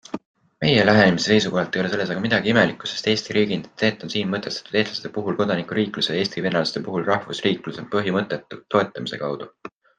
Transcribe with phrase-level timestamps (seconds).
[0.63, 4.79] Meie lähenemise seisukohalt ei ole selles aga midagi imelikku, sest Eesti riigiidentiteet on siin mõtestatud
[4.83, 9.55] eestlaste puhul kodanikuriikluse ja eestivenelaste puhul rahvusriikluse põhimõtete toetamise kaudu.